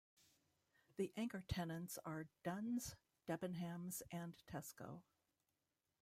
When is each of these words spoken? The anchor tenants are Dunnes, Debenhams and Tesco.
The 0.97 1.13
anchor 1.15 1.43
tenants 1.47 1.99
are 2.03 2.25
Dunnes, 2.43 2.95
Debenhams 3.27 4.01
and 4.09 4.33
Tesco. 4.51 5.03